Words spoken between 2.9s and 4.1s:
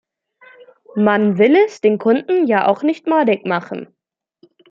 madig machen.